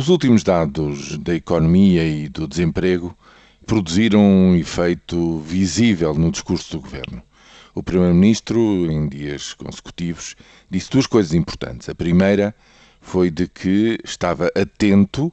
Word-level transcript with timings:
Os 0.00 0.08
últimos 0.08 0.42
dados 0.42 1.18
da 1.18 1.34
economia 1.34 2.02
e 2.02 2.26
do 2.26 2.48
desemprego 2.48 3.14
produziram 3.66 4.18
um 4.18 4.56
efeito 4.56 5.40
visível 5.40 6.14
no 6.14 6.30
discurso 6.30 6.72
do 6.72 6.80
governo. 6.80 7.22
O 7.74 7.82
Primeiro-Ministro, 7.82 8.90
em 8.90 9.06
dias 9.06 9.52
consecutivos, 9.52 10.36
disse 10.70 10.90
duas 10.90 11.06
coisas 11.06 11.34
importantes. 11.34 11.86
A 11.90 11.94
primeira 11.94 12.54
foi 12.98 13.30
de 13.30 13.46
que 13.46 13.98
estava 14.02 14.50
atento 14.56 15.30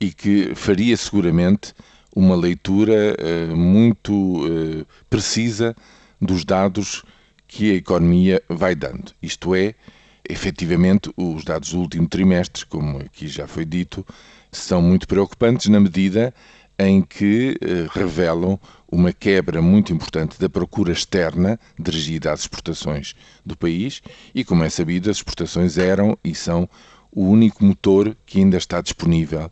e 0.00 0.10
que 0.10 0.54
faria 0.54 0.96
seguramente 0.96 1.74
uma 2.14 2.34
leitura 2.34 3.14
uh, 3.20 3.54
muito 3.54 4.14
uh, 4.46 4.86
precisa 5.10 5.76
dos 6.18 6.42
dados 6.42 7.02
que 7.46 7.70
a 7.70 7.74
economia 7.74 8.42
vai 8.48 8.74
dando. 8.74 9.12
Isto 9.20 9.54
é, 9.54 9.74
efetivamente, 10.28 11.10
os 11.16 11.44
dados 11.44 11.72
do 11.72 11.80
último 11.80 12.08
trimestre, 12.08 12.66
como 12.66 12.98
aqui 12.98 13.28
já 13.28 13.46
foi 13.46 13.64
dito, 13.64 14.06
são 14.50 14.80
muito 14.80 15.06
preocupantes 15.06 15.68
na 15.68 15.80
medida 15.80 16.32
em 16.78 17.00
que 17.00 17.58
uh, 17.62 17.98
revelam 17.98 18.60
uma 18.90 19.12
quebra 19.12 19.62
muito 19.62 19.92
importante 19.92 20.38
da 20.38 20.48
procura 20.48 20.92
externa 20.92 21.58
dirigida 21.78 22.32
às 22.32 22.40
exportações 22.40 23.14
do 23.44 23.56
país 23.56 24.02
e, 24.34 24.44
como 24.44 24.62
é 24.62 24.68
sabido, 24.68 25.10
as 25.10 25.16
exportações 25.16 25.78
eram 25.78 26.16
e 26.22 26.34
são 26.34 26.68
o 27.10 27.24
único 27.24 27.64
motor 27.64 28.16
que 28.26 28.38
ainda 28.38 28.58
está 28.58 28.80
disponível 28.80 29.50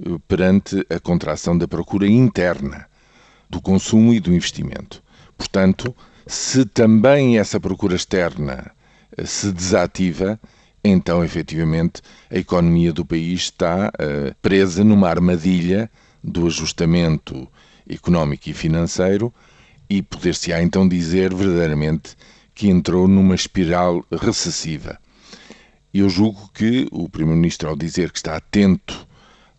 uh, 0.00 0.18
perante 0.20 0.84
a 0.88 0.98
contração 0.98 1.56
da 1.56 1.68
procura 1.68 2.06
interna 2.06 2.86
do 3.50 3.60
consumo 3.60 4.14
e 4.14 4.20
do 4.20 4.32
investimento. 4.32 5.02
Portanto, 5.36 5.94
se 6.26 6.64
também 6.64 7.38
essa 7.38 7.60
procura 7.60 7.96
externa 7.96 8.72
se 9.24 9.52
desativa, 9.52 10.38
então 10.84 11.24
efetivamente 11.24 12.02
a 12.30 12.38
economia 12.38 12.92
do 12.92 13.04
país 13.04 13.42
está 13.42 13.92
presa 14.40 14.82
numa 14.82 15.08
armadilha 15.08 15.90
do 16.22 16.46
ajustamento 16.46 17.48
económico 17.88 18.48
e 18.48 18.52
financeiro 18.52 19.32
e 19.88 20.02
poder-se-á 20.02 20.62
então 20.62 20.88
dizer 20.88 21.34
verdadeiramente 21.34 22.16
que 22.54 22.68
entrou 22.68 23.08
numa 23.08 23.34
espiral 23.34 24.04
recessiva. 24.10 24.98
Eu 25.92 26.08
julgo 26.08 26.50
que 26.54 26.86
o 26.90 27.08
Primeiro-Ministro, 27.08 27.68
ao 27.68 27.76
dizer 27.76 28.10
que 28.10 28.18
está 28.18 28.36
atento 28.36 29.06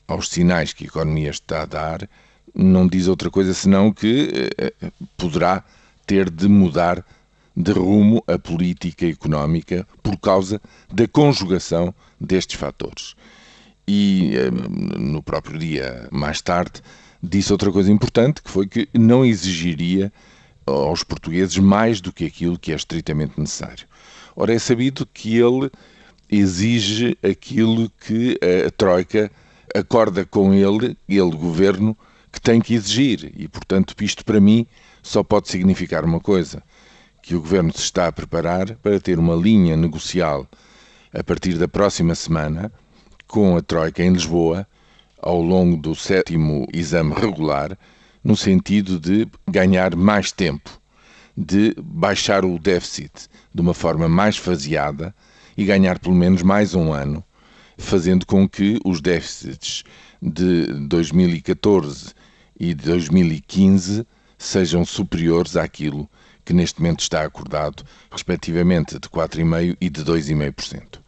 aos 0.07 0.29
sinais 0.29 0.73
que 0.73 0.85
a 0.85 0.87
economia 0.87 1.29
está 1.29 1.61
a 1.61 1.65
dar, 1.65 2.09
não 2.53 2.87
diz 2.87 3.07
outra 3.07 3.29
coisa 3.29 3.53
senão 3.53 3.91
que 3.91 4.49
eh, 4.57 4.73
eh 4.81 4.91
poderá 5.17 5.63
ter 6.05 6.29
de 6.29 6.47
mudar 6.47 7.05
de 7.55 7.71
rumo 7.71 8.23
a 8.27 8.37
política 8.37 9.05
económica 9.05 9.87
por 10.01 10.17
causa 10.17 10.61
da 10.91 11.07
conjugação 11.07 11.93
destes 12.19 12.59
fatores 12.59 13.15
e 13.87 14.35
eh, 14.35 14.49
no 14.99 15.21
próprio 15.21 15.59
dia 15.59 16.07
mais 16.11 16.41
tarde 16.41 16.81
disse 17.21 17.51
outra 17.51 17.71
coisa 17.71 17.91
importante, 17.91 18.41
que 18.41 18.49
foi 18.49 18.67
que 18.67 18.87
não 18.93 19.25
exigiria 19.25 20.11
aos 20.65 21.03
portugueses 21.03 21.57
mais 21.57 22.01
do 22.01 22.11
que 22.11 22.25
aquilo 22.25 22.59
que 22.59 22.71
é 22.71 22.75
estritamente 22.75 23.39
necessário. 23.39 23.85
Ora, 24.35 24.53
é 24.53 24.59
sabido 24.59 25.05
que 25.05 25.37
ele 25.37 25.69
exige 26.29 27.17
aquilo 27.23 27.89
que 28.05 28.37
a 28.67 28.71
Troika 28.71 29.31
acorda 29.75 30.25
com 30.25 30.53
ele, 30.53 30.97
ele, 31.07 31.31
governo, 31.31 31.97
que 32.31 32.41
tem 32.41 32.59
que 32.59 32.73
exigir. 32.73 33.31
E, 33.37 33.47
portanto, 33.47 33.95
isto 34.01 34.25
para 34.25 34.39
mim 34.39 34.65
só 35.01 35.23
pode 35.23 35.49
significar 35.49 36.03
uma 36.03 36.19
coisa: 36.19 36.63
que 37.23 37.35
o 37.35 37.39
governo 37.39 37.71
se 37.71 37.79
está 37.79 38.07
a 38.07 38.11
preparar 38.11 38.75
para 38.75 38.99
ter 38.99 39.17
uma 39.17 39.33
linha 39.33 39.77
negocial 39.77 40.45
a 41.13 41.23
partir 41.23 41.53
da 41.57 41.69
próxima 41.69 42.13
semana 42.13 42.69
com 43.25 43.55
a 43.55 43.61
Troika 43.61 44.03
em 44.03 44.11
Lisboa 44.11 44.67
ao 45.21 45.41
longo 45.41 45.77
do 45.77 45.95
sétimo 45.95 46.67
exame 46.73 47.13
regular, 47.15 47.77
no 48.21 48.35
sentido 48.35 48.99
de 48.99 49.25
ganhar 49.49 49.95
mais 49.95 50.33
tempo, 50.33 50.69
de 51.35 51.73
baixar 51.81 52.43
o 52.43 52.59
déficit 52.59 53.29
de 53.55 53.61
uma 53.61 53.73
forma 53.73 54.09
mais 54.09 54.35
faseada 54.35 55.15
e 55.55 55.63
ganhar 55.63 55.99
pelo 55.99 56.15
menos 56.15 56.43
mais 56.43 56.75
um 56.75 56.91
ano, 56.91 57.23
fazendo 57.77 58.25
com 58.25 58.49
que 58.49 58.77
os 58.83 58.99
déficits 58.99 59.85
de 60.21 60.65
2014 60.89 62.13
e 62.59 62.73
de 62.73 62.83
2015 62.83 64.05
sejam 64.43 64.85
superiores 64.85 65.55
àquilo 65.55 66.09
que 66.45 66.53
neste 66.53 66.81
momento 66.81 66.99
está 66.99 67.23
acordado, 67.23 67.83
respectivamente 68.11 68.99
de 68.99 69.07
4,5% 69.07 69.77
e 69.79 69.89
de 69.89 70.03
2,5%. 70.03 70.99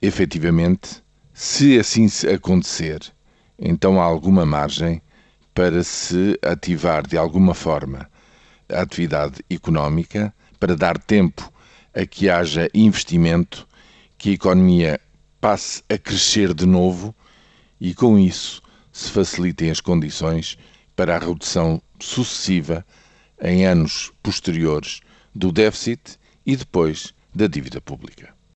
Efetivamente, 0.00 1.02
se 1.34 1.78
assim 1.78 2.06
acontecer, 2.32 3.00
então 3.58 4.00
há 4.00 4.04
alguma 4.04 4.46
margem 4.46 5.02
para 5.54 5.84
se 5.84 6.38
ativar 6.42 7.06
de 7.06 7.18
alguma 7.18 7.54
forma 7.54 8.10
a 8.68 8.80
atividade 8.80 9.44
económica, 9.50 10.34
para 10.58 10.74
dar 10.74 10.96
tempo 10.98 11.52
a 11.94 12.06
que 12.06 12.30
haja 12.30 12.70
investimento, 12.72 13.68
que 14.16 14.30
a 14.30 14.34
economia 14.34 15.00
passe 15.40 15.82
a 15.90 15.98
crescer 15.98 16.54
de 16.54 16.64
novo 16.64 17.14
e 17.80 17.92
com 17.92 18.18
isso 18.18 18.62
se 18.92 19.10
facilitem 19.10 19.70
as 19.70 19.80
condições 19.80 20.56
para 20.94 21.16
a 21.16 21.18
redução 21.18 21.80
sucessiva 22.00 22.84
em 23.40 23.66
anos 23.66 24.12
posteriores 24.22 25.00
do 25.34 25.50
déficit 25.50 26.18
e 26.44 26.56
depois 26.56 27.14
da 27.34 27.46
dívida 27.46 27.80
pública. 27.80 28.34